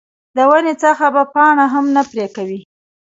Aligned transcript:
د 0.35 0.37
ونې 0.49 0.73
څخه 0.83 1.05
به 1.13 1.23
پاڼه 1.33 1.65
هم 1.73 1.85
نه 1.95 2.03
پرې 2.09 2.27
کوې. 2.35 2.59